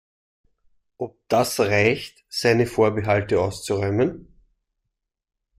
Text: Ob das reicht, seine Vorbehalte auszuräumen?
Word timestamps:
Ob 0.97 1.13
das 1.27 1.59
reicht, 1.59 2.25
seine 2.27 2.65
Vorbehalte 2.65 3.39
auszuräumen? 3.39 4.33